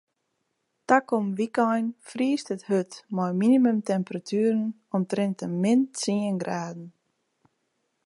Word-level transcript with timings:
Takom 0.89 1.25
wykein 1.39 1.87
friest 2.09 2.47
it 2.55 2.61
hurd 2.69 2.91
mei 3.15 3.31
minimumtemperatueren 3.41 4.61
omtrint 4.95 5.37
de 5.41 5.47
min 5.61 5.79
tsien 5.97 6.35
graden. 6.43 6.83